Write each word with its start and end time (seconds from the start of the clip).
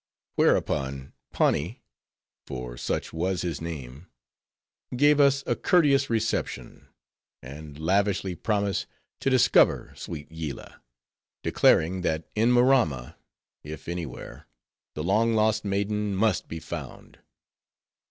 Whereupon 0.33 1.13
Pani, 1.31 1.83
for 2.47 2.75
such 2.75 3.13
was 3.13 3.43
his 3.43 3.61
name, 3.61 4.07
gave 4.95 5.19
us 5.19 5.43
a 5.45 5.55
courteous 5.55 6.09
reception; 6.09 6.87
and 7.43 7.77
lavishly 7.77 8.33
promised 8.33 8.87
to 9.19 9.29
discover 9.29 9.93
sweet 9.95 10.31
Yillah; 10.31 10.81
declaring 11.43 12.01
that 12.01 12.27
in 12.33 12.51
Maramma, 12.51 13.15
if 13.63 13.87
any 13.87 14.07
where, 14.07 14.47
the 14.95 15.03
long 15.03 15.35
lost 15.35 15.63
maiden 15.63 16.15
must 16.15 16.47
be 16.47 16.59
found. 16.59 17.19